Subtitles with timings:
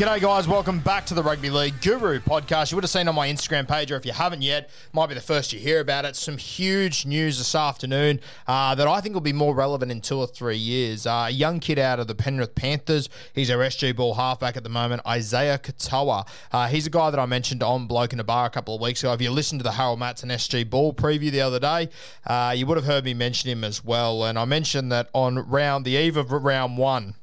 [0.00, 0.48] G'day, guys.
[0.48, 2.70] Welcome back to the Rugby League Guru podcast.
[2.72, 5.14] You would have seen on my Instagram page, or if you haven't yet, might be
[5.14, 6.16] the first you hear about it.
[6.16, 10.16] Some huge news this afternoon uh, that I think will be more relevant in two
[10.16, 11.06] or three years.
[11.06, 13.10] Uh, a young kid out of the Penrith Panthers.
[13.34, 16.26] He's our SG ball halfback at the moment, Isaiah Katoa.
[16.50, 18.80] Uh, he's a guy that I mentioned on Bloke in a Bar a couple of
[18.80, 19.12] weeks ago.
[19.12, 21.90] If you listened to the Harold Matthews SG ball preview the other day,
[22.26, 24.24] uh, you would have heard me mention him as well.
[24.24, 27.16] And I mentioned that on round the eve of round one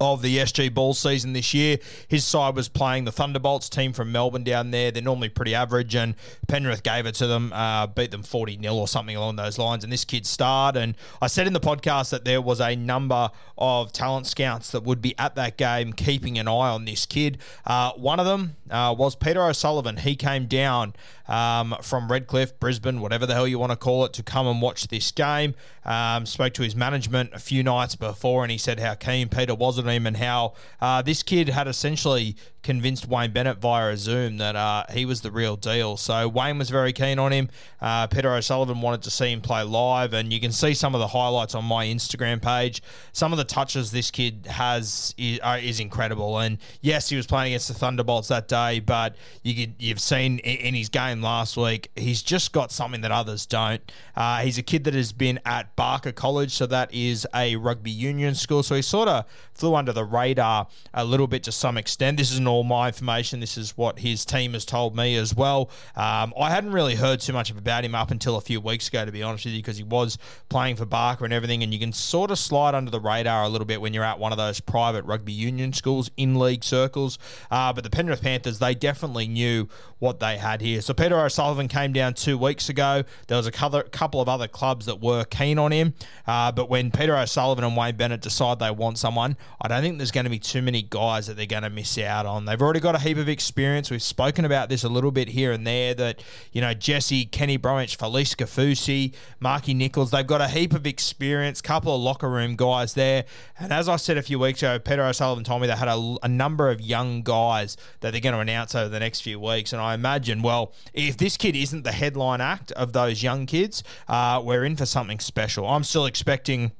[0.00, 1.78] of the SG Ball season this year.
[2.06, 4.90] His side was playing the Thunderbolts team from Melbourne down there.
[4.90, 6.14] They're normally pretty average, and
[6.46, 9.84] Penrith gave it to them, uh, beat them 40 0 or something along those lines.
[9.84, 10.76] And this kid starred.
[10.76, 14.84] And I said in the podcast that there was a number of talent scouts that
[14.84, 17.38] would be at that game keeping an eye on this kid.
[17.66, 19.96] Uh, one of them uh, was Peter O'Sullivan.
[19.98, 20.94] He came down
[21.26, 24.62] um, from Redcliffe, Brisbane, whatever the hell you want to call it, to come and
[24.62, 25.54] watch this game.
[25.84, 29.54] Um, spoke to his management a few nights before, and he said how keen Peter
[29.54, 33.96] was on him and how uh, this kid had essentially convinced Wayne Bennett via a
[33.96, 35.96] Zoom that uh, he was the real deal.
[35.96, 37.48] So Wayne was very keen on him.
[37.80, 40.98] Uh, Peter O'Sullivan wanted to see him play live, and you can see some of
[40.98, 42.82] the highlights on my Instagram page.
[43.12, 46.38] Some of the touches this kid has is, uh, is incredible.
[46.38, 50.38] And yes, he was playing against the Thunderbolts that day, but you could, you've seen
[50.40, 53.80] in, his game last week, he's just got something that others don't.
[54.16, 57.90] Uh, he's a kid that has been at Barker College, so that is a rugby
[57.90, 58.62] union school.
[58.62, 62.18] So he sort of flew under the radar a little bit to some extent.
[62.18, 63.40] This isn't all my information.
[63.40, 65.70] This is what his team has told me as well.
[65.94, 69.04] Um, I hadn't really heard too much about him up until a few weeks ago,
[69.04, 71.62] to be honest with you, because he was playing for Barker and everything.
[71.62, 74.18] And you can sort of slide under the radar a little bit when you're at
[74.18, 77.18] one of those private rugby union schools in league circles.
[77.50, 80.80] Uh, but the Penrith Panthers, they definitely knew what they had here.
[80.80, 83.02] So Peter O'Sullivan came down two weeks ago.
[83.26, 85.94] There was a couple of other clubs that were keen on him.
[86.26, 89.98] Uh, but when Peter O'Sullivan and Wayne Bennett decide they want someone, I don't think
[89.98, 92.37] there's going to be too many guys that they're going to miss out on.
[92.44, 93.90] They've already got a heap of experience.
[93.90, 96.22] We've spoken about this a little bit here and there that,
[96.52, 101.60] you know, Jesse, Kenny Bromwich, Felise Kaufusi, Marky Nicholls, they've got a heap of experience,
[101.60, 103.24] couple of locker room guys there.
[103.58, 106.16] And as I said a few weeks ago, Peter O'Sullivan told me they had a,
[106.22, 109.72] a number of young guys that they're going to announce over the next few weeks.
[109.72, 113.82] And I imagine, well, if this kid isn't the headline act of those young kids,
[114.08, 115.66] uh, we're in for something special.
[115.66, 116.72] I'm still expecting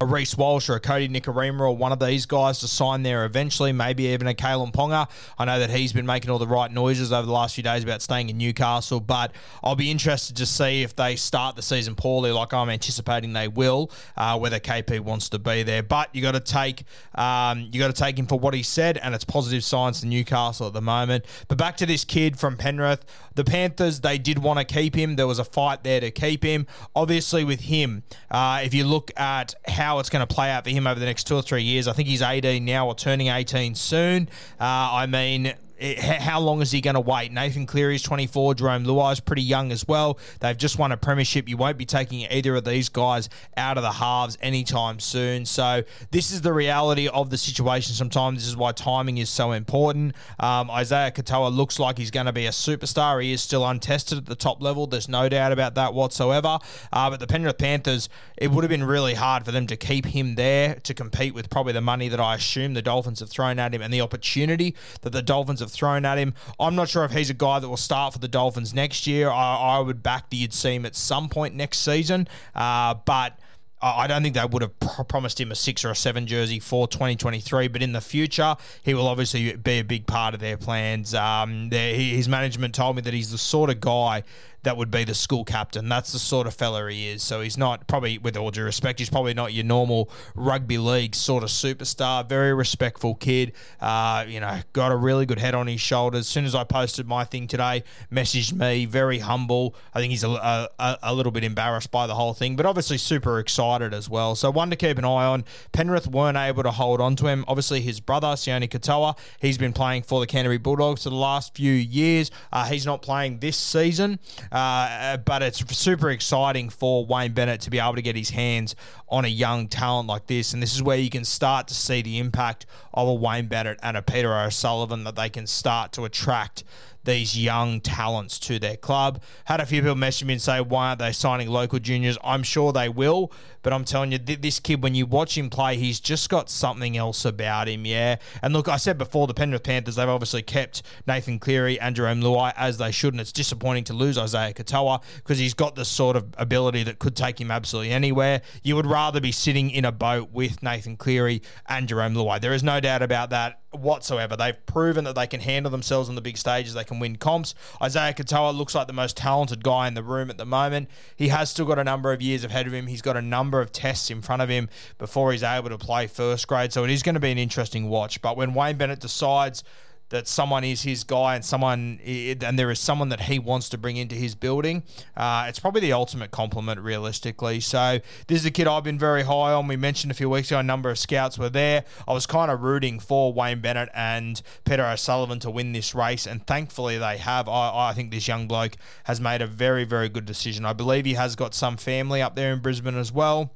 [0.00, 3.24] a Reece Walsh or a Kodi Nikorima or one of these guys to sign there
[3.24, 5.08] eventually, maybe even a Kalyn Ponga.
[5.36, 7.82] I know that he's been making all the right noises over the last few days
[7.82, 9.32] about staying in Newcastle, but
[9.62, 13.48] I'll be interested to see if they start the season poorly, like I'm anticipating they
[13.48, 15.82] will, uh, whether KP wants to be there.
[15.82, 16.84] But you got to take
[17.16, 20.06] um, you got to take him for what he said, and it's positive signs to
[20.06, 21.24] Newcastle at the moment.
[21.48, 25.16] But back to this kid from Penrith, the Panthers they did want to keep him.
[25.16, 26.68] There was a fight there to keep him.
[26.94, 30.64] Obviously, with him, uh, if you look at how how it's going to play out
[30.64, 31.88] for him over the next two or three years.
[31.88, 34.28] I think he's 18 now or turning 18 soon.
[34.60, 37.32] Uh, I mean, it, how long is he going to wait?
[37.32, 40.18] Nathan Cleary's 24, Jarome Luai's pretty young as well.
[40.40, 41.48] They've just won a premiership.
[41.48, 45.44] You won't be taking either of these guys out of the halves anytime soon.
[45.44, 47.94] So this is the reality of the situation.
[47.94, 50.14] Sometimes this is why timing is so important.
[50.40, 53.22] Um, Isaiah Katoa looks like he's going to be a superstar.
[53.22, 54.86] He is still untested at the top level.
[54.86, 56.58] There's no doubt about that whatsoever.
[56.92, 60.06] Uh, but the Penrith Panthers, it would have been really hard for them to keep
[60.06, 63.58] him there to compete with probably the money that I assume the Dolphins have thrown
[63.58, 66.34] at him and the opportunity that the Dolphins have thrown at him.
[66.58, 69.30] I'm not sure if he's a guy that will start for the Dolphins next year.
[69.30, 73.38] I, I would back that you'd see him at some point next season, uh, but.
[73.80, 76.58] I don't think they would have pr- promised him a six or a seven jersey
[76.58, 80.56] for 2023, but in the future, he will obviously be a big part of their
[80.56, 81.14] plans.
[81.14, 84.24] Um, his management told me that he's the sort of guy
[84.62, 85.88] that would be the school captain.
[85.88, 87.22] That's the sort of fella he is.
[87.22, 91.14] So he's not probably, with all due respect, he's probably not your normal rugby league
[91.14, 92.28] sort of superstar.
[92.28, 93.52] Very respectful kid.
[93.80, 96.20] Uh, you know, got a really good head on his shoulders.
[96.20, 98.84] As soon as I posted my thing today, messaged me.
[98.84, 99.74] Very humble.
[99.94, 102.98] I think he's a, a, a little bit embarrassed by the whole thing, but obviously
[102.98, 104.34] super excited as well.
[104.34, 105.44] So one to keep an eye on.
[105.72, 107.44] Penrith weren't able to hold on to him.
[107.48, 111.54] Obviously, his brother Sione Katoa, he's been playing for the Canterbury Bulldogs for the last
[111.54, 112.30] few years.
[112.52, 114.18] Uh, he's not playing this season.
[114.50, 118.74] Uh, but it's super exciting for Wayne Bennett to be able to get his hands
[119.08, 120.52] on a young talent like this.
[120.52, 123.78] And this is where you can start to see the impact of a Wayne Bennett
[123.82, 126.64] and a Peter O'Sullivan that they can start to attract
[127.04, 129.22] these young talents to their club.
[129.46, 132.18] Had a few people message me and say, why aren't they signing local juniors?
[132.22, 135.76] I'm sure they will, but I'm telling you, this kid, when you watch him play,
[135.76, 138.16] he's just got something else about him, yeah.
[138.42, 142.22] And look, I said before, the Penrith Panthers, they've obviously kept Nathan Cleary and Jarome
[142.22, 145.84] Luai as they should, and it's disappointing to lose Isaiah Katoa because he's got the
[145.84, 148.42] sort of ability that could take him absolutely anywhere.
[148.62, 152.40] You would rather be sitting in a boat with Nathan Cleary and Jarome Luai.
[152.40, 154.36] There is no doubt about that whatsoever.
[154.36, 156.74] They've proven that they can handle themselves on the big stages.
[156.74, 157.54] They can win comps.
[157.82, 160.88] Isaiah Katoa looks like the most talented guy in the room at the moment.
[161.16, 162.86] He has still got a number of years ahead of him.
[162.86, 164.68] He's got a number of tests in front of him
[164.98, 166.72] before he's able to play first grade.
[166.72, 168.22] So it is going to be an interesting watch.
[168.22, 169.62] But when Wayne Bennett decides
[170.10, 173.78] that someone is his guy and someone and there is someone that he wants to
[173.78, 174.82] bring into his building.
[175.16, 177.60] Uh, it's probably the ultimate compliment, realistically.
[177.60, 179.68] So this is a kid I've been very high on.
[179.68, 181.84] We mentioned a few weeks ago a number of scouts were there.
[182.06, 186.26] I was kind of rooting for Wayne Bennett and Peter O'Sullivan to win this race,
[186.26, 187.48] and thankfully they have.
[187.48, 190.64] I, I think this young bloke has made a very very good decision.
[190.64, 193.52] I believe he has got some family up there in Brisbane as well.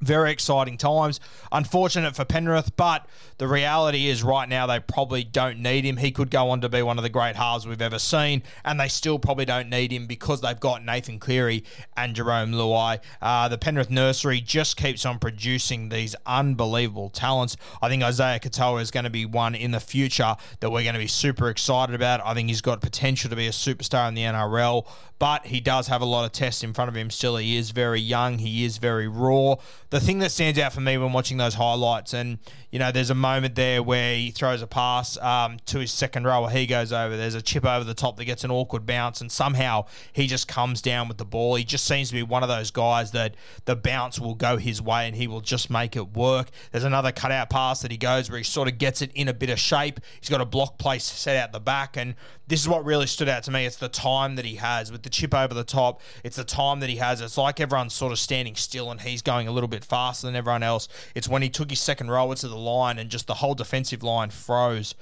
[0.00, 1.20] Very exciting times.
[1.52, 3.06] Unfortunate for Penrith, but
[3.36, 5.98] the reality is right now they probably don't need him.
[5.98, 8.80] He could go on to be one of the great halves we've ever seen, and
[8.80, 11.64] they still probably don't need him because they've got Nathan Cleary
[11.96, 13.00] and Jarome Luai.
[13.20, 17.58] Uh, the Penrith nursery just keeps on producing these unbelievable talents.
[17.82, 20.94] I think Isaiah Katoa is going to be one in the future that we're going
[20.94, 22.20] to be super excited about.
[22.24, 24.86] I think he's got potential to be a superstar in the NRL,
[25.18, 27.36] but he does have a lot of tests in front of him still.
[27.36, 29.56] He is very young, he is very raw
[29.90, 32.38] the thing that stands out for me when watching those highlights, and
[32.70, 36.24] you know, there's a moment there where he throws a pass um, to his second
[36.24, 37.16] row, he goes over.
[37.16, 40.46] There's a chip over the top that gets an awkward bounce, and somehow he just
[40.46, 41.56] comes down with the ball.
[41.56, 43.34] He just seems to be one of those guys that
[43.64, 46.50] the bounce will go his way and he will just make it work.
[46.70, 49.34] There's another cutout pass that he goes where he sort of gets it in a
[49.34, 49.98] bit of shape.
[50.20, 52.14] He's got a block place set out the back, and
[52.50, 53.64] this is what really stood out to me.
[53.64, 56.00] It's the time that he has with the chip over the top.
[56.24, 57.20] It's the time that he has.
[57.20, 60.36] It's like everyone's sort of standing still and he's going a little bit faster than
[60.36, 60.88] everyone else.
[61.14, 64.02] It's when he took his second rower to the line and just the whole defensive
[64.02, 64.94] line froze.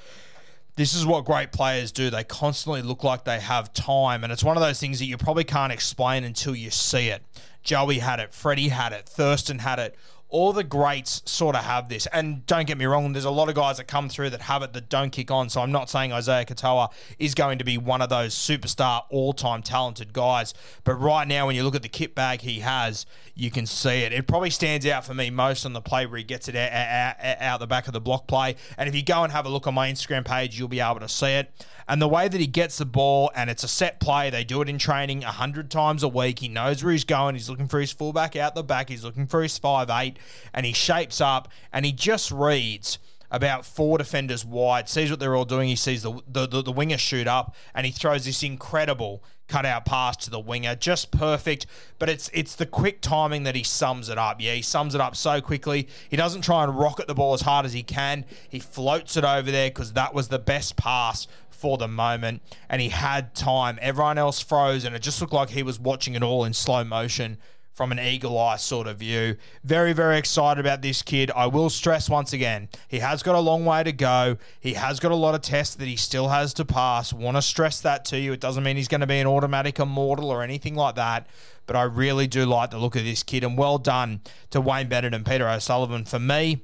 [0.77, 2.09] This is what great players do.
[2.09, 5.17] They constantly look like they have time, and it's one of those things that you
[5.17, 7.23] probably can't explain until you see it.
[7.65, 9.97] Joey had it, Freddie had it, Thurston had it
[10.31, 12.07] all the greats sort of have this.
[12.13, 14.63] And don't get me wrong, there's a lot of guys that come through that have
[14.63, 15.49] it that don't kick on.
[15.49, 19.33] So I'm not saying Isaiah Katoa is going to be one of those superstar, all
[19.33, 20.53] time talented guys.
[20.85, 24.03] But right now, when you look at the kit bag he has, you can see
[24.03, 24.13] it.
[24.13, 26.73] It probably stands out for me most on the play where he gets it out,
[26.73, 28.57] out, out the back of the block play.
[28.77, 31.01] And if you go and have a look on my Instagram page, you'll be able
[31.01, 31.53] to see it.
[31.89, 34.61] And the way that he gets the ball, and it's a set play, they do
[34.61, 36.41] it in training a hundred times a week.
[36.41, 37.35] He knows where he's going.
[37.35, 38.91] He's looking for his fullback out the back.
[38.91, 40.18] He's looking for his five eight,
[40.53, 42.99] and he shapes up, and he just reads
[43.31, 45.69] about four defenders wide, sees what they're all doing.
[45.69, 49.85] He sees the, the, the, the winger shoot up, and he throws this incredible cutout
[49.85, 51.67] pass to the winger, just perfect.
[51.99, 54.41] But it's it's the quick timing that he sums it up.
[54.41, 55.89] Yeah, he sums it up so quickly.
[56.09, 58.25] He doesn't try and rocket the ball as hard as he can.
[58.49, 62.81] He floats it over there because that was the best pass for the moment, and
[62.81, 63.79] he had time.
[63.83, 66.85] Everyone else froze, and it just looked like he was watching it all in slow
[66.85, 67.39] motion
[67.79, 69.37] from an eagle eye sort of view.
[69.63, 71.31] Very, very excited about this kid.
[71.37, 74.37] I will stress once again, he has got a long way to go.
[74.59, 77.13] He has got a lot of tests that he still has to pass.
[77.13, 78.33] Want to stress that to you.
[78.33, 81.29] It doesn't mean he's going to be an automatic immortal or anything like that.
[81.67, 84.89] But I really do like the look of this kid, and well done to Wayne
[84.89, 86.05] Bennett and Peter O'Sullivan.
[86.05, 86.63] For me,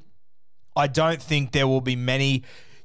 [0.75, 2.43] I don't think there will be many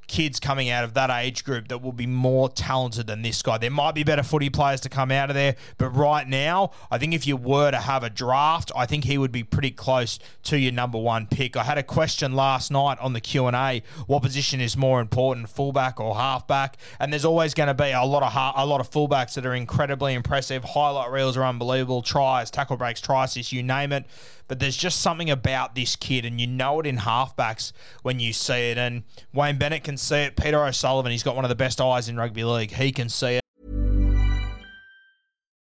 [0.10, 3.58] kids coming out of that age group that will be more talented than this guy.
[3.58, 6.98] There might be better footy players to come out of there, but right now, I
[6.98, 10.20] think if you were to have a draft, I think he would be pretty close
[10.44, 11.56] to your number one pick.
[11.56, 15.00] I had a question last night on the Q and A: what position is more
[15.00, 16.78] important, fullback or halfback?
[17.00, 19.54] And there's always going to be a lot of a lot of fullbacks that are
[19.56, 20.64] incredibly impressive.
[20.64, 22.02] Highlight reels are unbelievable.
[22.02, 24.06] Tries, tackle breaks, tries, you name it
[24.50, 28.34] but there's just something about this kid, and you know it in halfbacks when you
[28.34, 28.78] see it.
[28.78, 30.36] And Wayne Bennett can see it.
[30.36, 32.72] Peter O'Sullivan, he's got one of the best eyes in rugby league.
[32.72, 33.42] He can see it.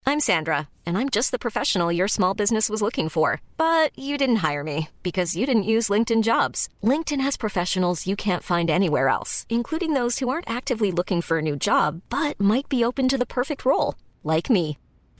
[0.05, 3.41] I'm Sandra, and I'm just the professional your small business was looking for.
[3.55, 6.67] But you didn't hire me because you didn't use LinkedIn jobs.
[6.83, 11.37] LinkedIn has professionals you can't find anywhere else, including those who aren't actively looking for
[11.37, 14.77] a new job but might be open to the perfect role, like me.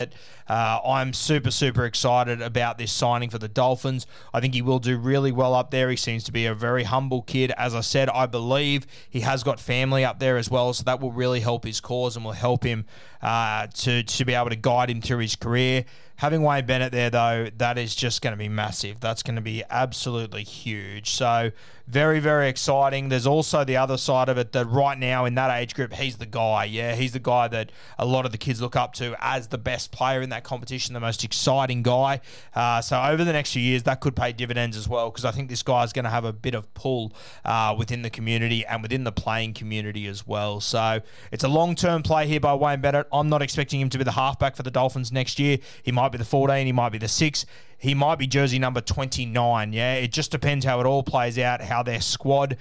[0.00, 4.06] Uh, I'm super, super excited about this signing for the Dolphins.
[4.32, 5.90] I think he will do really well up there.
[5.90, 7.50] He seems to be a very humble kid.
[7.52, 11.00] As I said, I believe he has got family up there as well, so that
[11.00, 12.86] will really help his cause and will help him
[13.22, 15.84] uh, to, to be able to guide him through his career.
[16.16, 19.00] Having Wayne Bennett there, though, that is just going to be massive.
[19.00, 21.10] That's going to be absolutely huge.
[21.10, 21.52] So,
[21.88, 23.08] very, very exciting.
[23.08, 26.18] There's also the other side of it that right now in that age group, he's
[26.18, 26.64] the guy.
[26.64, 29.56] Yeah, he's the guy that a lot of the kids look up to as the
[29.56, 32.20] best player in that competition, the most exciting guy.
[32.54, 35.30] Uh, so, over the next few years, that could pay dividends as well because I
[35.30, 37.14] think this guy is going to have a bit of pull
[37.46, 40.60] uh, within the community and within the playing community as well.
[40.60, 41.00] So,
[41.32, 43.06] it's a long term play here by Wayne Bennett.
[43.10, 45.56] I'm not expecting him to be the halfback for the Dolphins next year.
[45.82, 47.46] He might be the 14, he might be the 6
[47.78, 49.72] he might be jersey number 29.
[49.72, 52.56] Yeah, it just depends how it all plays out, how their squad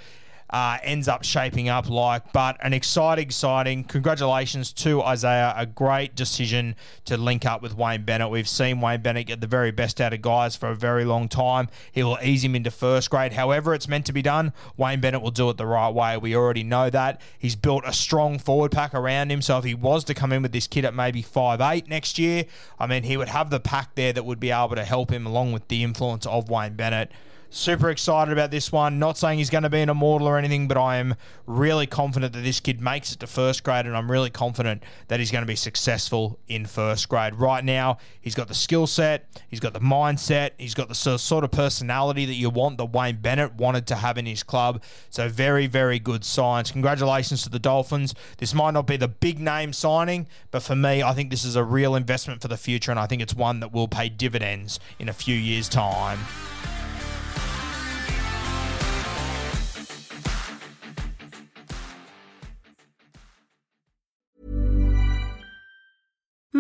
[0.50, 2.32] uh, ends up shaping up like.
[2.34, 3.84] But an exciting, exciting.
[3.84, 5.54] Congratulations to Isaiah.
[5.58, 6.76] A great decision
[7.06, 8.30] to link up with Wayne Bennett.
[8.30, 11.28] We've seen Wayne Bennett get the very best out of guys for a very long
[11.28, 11.68] time.
[11.92, 13.34] He will ease him into first grade.
[13.34, 14.54] However, it's meant to be done.
[14.78, 16.18] Wayne Bennett will do it the right way.
[16.18, 17.22] We already know that.
[17.38, 19.42] He's built a strong forward pack around him.
[19.42, 22.18] So if he was to come in with this kid at maybe five eight next
[22.18, 22.46] year,
[22.80, 25.26] I mean, he would have the pack there that would be able to help him
[25.26, 27.12] along with the influence of Wayne Bennett.
[27.50, 29.00] Super excited about this one.
[29.00, 32.34] Not saying he's going to be an immortal or anything, but I am really confident
[32.34, 35.44] that this kid makes it to first grade, and I'm really confident that he's going
[35.44, 37.36] to be successful in first grade.
[37.36, 41.44] Right now, he's got the skill set, he's got the mindset, he's got the sort
[41.46, 44.84] of personality that you want that Wayne Bennett wanted to have in his club.
[45.10, 46.72] So, very, very good signs.
[46.72, 48.14] Congratulations to the Dolphins.
[48.40, 51.56] This might not be the big name signing, but for me, I think this is
[51.56, 54.82] a real investment for the future, and I think it's one that will pay dividends
[55.00, 56.20] in a few years' time.